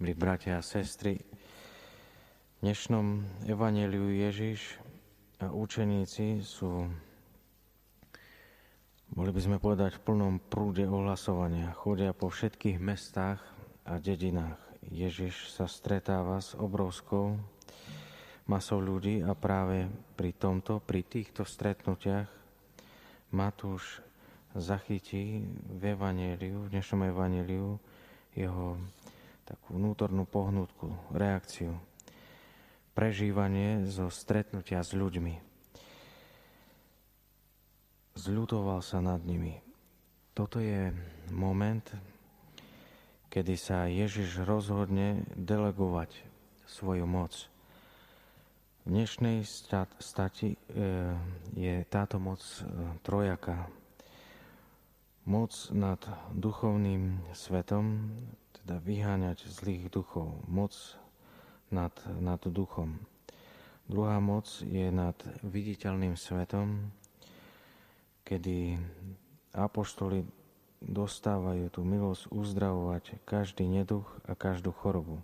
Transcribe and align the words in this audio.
milí 0.00 0.16
bratia 0.16 0.56
a 0.56 0.64
sestry. 0.64 1.20
V 1.20 2.58
dnešnom 2.64 3.20
evaneliu 3.44 4.08
Ježiš 4.08 4.80
a 5.44 5.52
učeníci 5.52 6.40
sú, 6.40 6.88
boli 9.12 9.28
by 9.28 9.40
sme 9.44 9.56
povedať, 9.60 10.00
v 10.00 10.04
plnom 10.08 10.40
prúde 10.40 10.88
ohlasovania. 10.88 11.76
Chodia 11.76 12.16
po 12.16 12.32
všetkých 12.32 12.80
mestách 12.80 13.44
a 13.84 14.00
dedinách. 14.00 14.56
Ježiš 14.88 15.52
sa 15.52 15.68
stretáva 15.68 16.40
s 16.40 16.56
obrovskou 16.56 17.36
masou 18.48 18.80
ľudí 18.80 19.20
a 19.20 19.36
práve 19.36 19.84
pri 20.16 20.32
tomto, 20.32 20.80
pri 20.80 21.04
týchto 21.04 21.44
stretnutiach 21.44 22.24
Matúš 23.36 24.00
zachytí 24.56 25.44
v 25.76 25.92
evaneliu, 25.92 26.64
v 26.64 26.72
dnešnom 26.72 27.04
evaneliu 27.04 27.76
jeho 28.32 28.80
takú 29.50 29.74
vnútornú 29.74 30.30
pohnutku, 30.30 30.94
reakciu, 31.10 31.74
prežívanie 32.94 33.82
zo 33.90 34.06
stretnutia 34.06 34.78
s 34.86 34.94
ľuďmi. 34.94 35.34
Zľutoval 38.14 38.78
sa 38.78 39.02
nad 39.02 39.18
nimi. 39.26 39.58
Toto 40.38 40.62
je 40.62 40.94
moment, 41.34 41.82
kedy 43.26 43.54
sa 43.58 43.90
Ježiš 43.90 44.46
rozhodne 44.46 45.26
delegovať 45.34 46.14
svoju 46.70 47.10
moc. 47.10 47.50
V 48.86 48.94
dnešnej 48.94 49.42
stati 49.98 50.54
e, 50.54 50.56
je 51.58 51.74
táto 51.90 52.22
moc 52.22 52.38
e, 52.38 52.62
trojaka. 53.02 53.66
Moc 55.26 55.52
nad 55.74 55.98
duchovným 56.30 57.18
svetom, 57.34 58.14
teda 58.62 58.76
vyháňať 58.82 59.48
zlých 59.48 59.88
duchov. 59.88 60.36
Moc 60.46 60.76
nad, 61.72 61.92
nad 62.20 62.40
duchom. 62.44 63.00
Druhá 63.90 64.22
moc 64.22 64.46
je 64.62 64.86
nad 64.94 65.18
viditeľným 65.42 66.14
svetom, 66.14 66.94
kedy 68.22 68.78
apoštoli 69.50 70.22
dostávajú 70.80 71.68
tú 71.68 71.82
milosť 71.82 72.30
uzdravovať 72.30 73.20
každý 73.26 73.66
neduch 73.66 74.06
a 74.24 74.38
každú 74.38 74.72
chorobu. 74.72 75.20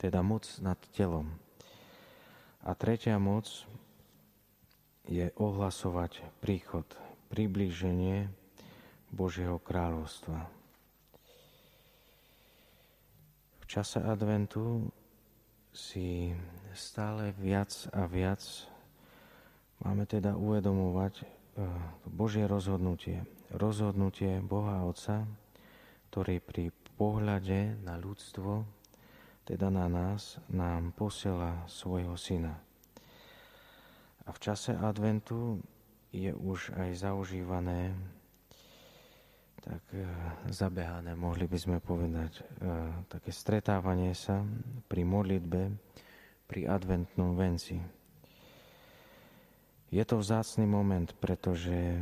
Teda 0.00 0.24
moc 0.24 0.48
nad 0.64 0.78
telom. 0.96 1.30
A 2.64 2.74
tretia 2.74 3.20
moc 3.20 3.46
je 5.08 5.30
ohlasovať 5.38 6.20
príchod, 6.42 6.84
priblíženie 7.32 8.28
Božieho 9.08 9.56
kráľovstva. 9.56 10.48
V 13.57 13.57
čase 13.68 14.00
adventu 14.00 14.88
si 15.76 16.32
stále 16.72 17.36
viac 17.36 17.68
a 17.92 18.08
viac 18.08 18.40
máme 19.84 20.08
teda 20.08 20.34
uvedomovať 20.40 21.14
eh, 21.20 21.26
Božie 22.08 22.48
rozhodnutie. 22.48 23.28
Rozhodnutie 23.52 24.40
Boha 24.40 24.84
Otca, 24.88 25.28
ktorý 26.08 26.40
pri 26.40 26.72
pohľade 26.96 27.78
na 27.84 28.00
ľudstvo 28.00 28.64
teda 29.48 29.72
na 29.72 29.88
nás, 29.88 30.36
nám 30.52 30.92
posiela 30.92 31.64
svojho 31.64 32.20
syna. 32.20 32.60
A 34.28 34.28
v 34.28 34.38
čase 34.44 34.76
adventu 34.76 35.56
je 36.12 36.36
už 36.36 36.76
aj 36.76 37.00
zaužívané, 37.00 37.96
tak 39.62 39.82
e, 39.92 40.06
zabehané, 40.48 41.18
mohli 41.18 41.50
by 41.50 41.58
sme 41.58 41.76
povedať, 41.82 42.32
e, 42.38 42.42
také 43.10 43.30
stretávanie 43.34 44.14
sa 44.14 44.42
pri 44.86 45.02
modlitbe, 45.02 45.62
pri 46.48 46.60
adventnom 46.64 47.34
venci. 47.34 47.76
Je 49.88 50.04
to 50.04 50.20
vzácný 50.20 50.68
moment, 50.68 51.08
pretože 51.16 51.96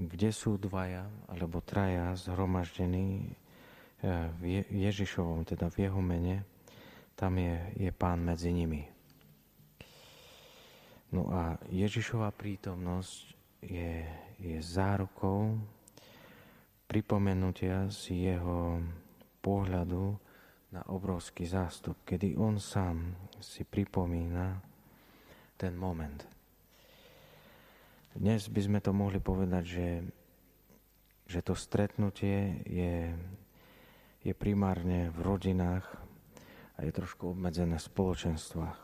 kde 0.00 0.30
sú 0.32 0.56
dvaja 0.56 1.04
alebo 1.28 1.60
traja 1.60 2.16
zhromaždení 2.16 3.22
e, 3.22 3.30
v 4.40 4.66
Ježišovom, 4.72 5.44
teda 5.44 5.68
v 5.68 5.88
jeho 5.88 6.00
mene, 6.00 6.44
tam 7.16 7.40
je, 7.40 7.56
je 7.76 7.90
pán 7.92 8.20
medzi 8.20 8.52
nimi. 8.52 8.84
No 11.14 11.30
a 11.32 11.56
Ježišova 11.70 12.34
prítomnosť 12.34 13.36
je, 13.62 14.04
je 14.42 14.58
zárukou 14.60 15.56
pripomenutia 16.86 17.90
si 17.90 18.26
jeho 18.26 18.82
pohľadu 19.42 20.04
na 20.74 20.82
obrovský 20.90 21.46
zástup, 21.46 22.02
kedy 22.02 22.34
on 22.38 22.58
sám 22.62 23.14
si 23.38 23.62
pripomína 23.62 24.58
ten 25.58 25.74
moment. 25.74 26.26
Dnes 28.16 28.48
by 28.48 28.60
sme 28.64 28.78
to 28.80 28.96
mohli 28.96 29.20
povedať, 29.20 29.64
že, 29.66 29.88
že 31.28 31.40
to 31.44 31.52
stretnutie 31.52 32.64
je, 32.64 33.12
je 34.24 34.32
primárne 34.32 35.12
v 35.12 35.18
rodinách, 35.20 35.84
a 36.76 36.84
je 36.84 36.92
trošku 36.92 37.32
obmedzené 37.32 37.80
v 37.80 37.88
spoločenstvách. 37.88 38.80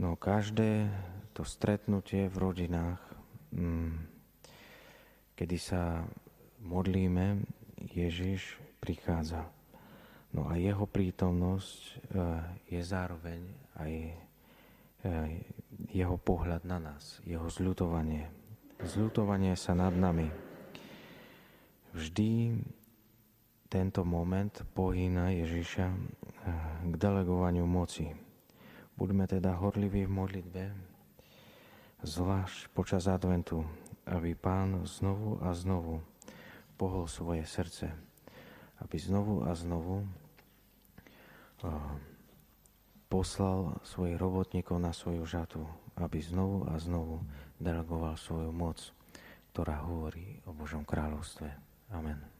No 0.00 0.16
každé 0.16 0.88
to 1.32 1.48
stretnutie 1.48 2.28
v 2.28 2.36
rodinách, 2.36 3.00
mm, 3.56 3.92
kedy 5.32 5.56
sa 5.56 6.04
modlíme, 6.62 7.42
Ježiš 7.92 8.56
prichádza. 8.78 9.50
No 10.32 10.48
a 10.48 10.56
jeho 10.56 10.88
prítomnosť 10.88 11.78
e, 11.82 11.92
je 12.72 12.80
zároveň 12.80 13.40
aj 13.76 13.92
e, 13.92 14.14
jeho 15.92 16.16
pohľad 16.16 16.64
na 16.64 16.80
nás, 16.80 17.20
jeho 17.28 17.52
zľutovanie. 17.52 18.32
Zľutovanie 18.80 19.52
sa 19.54 19.76
nad 19.76 19.92
nami. 19.92 20.32
Vždy 21.92 22.56
tento 23.72 24.04
moment 24.04 24.52
pohýna 24.76 25.32
Ježiša 25.32 25.86
eh, 25.88 25.96
k 26.88 26.94
delegovaniu 27.00 27.64
moci. 27.64 28.12
Buďme 29.00 29.24
teda 29.24 29.56
horliví 29.56 30.04
v 30.04 30.12
modlitbe, 30.12 30.64
zvlášť 32.04 32.68
počas 32.76 33.08
adventu, 33.08 33.64
aby 34.04 34.36
Pán 34.36 34.84
znovu 34.84 35.40
a 35.40 35.56
znovu 35.56 36.04
pohol 36.82 37.06
svoje 37.06 37.46
srdce, 37.46 37.94
aby 38.82 38.96
znovu 38.98 39.46
a 39.46 39.54
znovu 39.54 40.02
eh, 41.62 41.70
poslal 43.06 43.78
svojich 43.86 44.18
robotníkov 44.18 44.82
na 44.82 44.90
svoju 44.90 45.22
žatu, 45.22 45.62
aby 45.94 46.18
znovu 46.18 46.66
a 46.66 46.74
znovu 46.82 47.22
delegoval 47.62 48.18
svoju 48.18 48.50
moc, 48.50 48.82
ktorá 49.54 49.86
hovorí 49.86 50.42
o 50.42 50.50
Božom 50.50 50.82
kráľovstve. 50.82 51.46
Amen. 51.94 52.31